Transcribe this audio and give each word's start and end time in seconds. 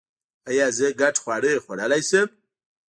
ایا 0.49 0.67
زه 0.77 0.87
ګډ 1.01 1.15
خواړه 1.23 1.51
خوړلی 1.63 2.01
شم؟ 2.09 2.29